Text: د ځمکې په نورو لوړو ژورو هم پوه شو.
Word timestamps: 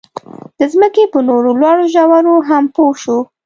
د 0.59 0.61
ځمکې 0.73 1.03
په 1.13 1.19
نورو 1.29 1.49
لوړو 1.61 1.85
ژورو 1.93 2.35
هم 2.49 2.63
پوه 2.75 2.95
شو. 3.01 3.17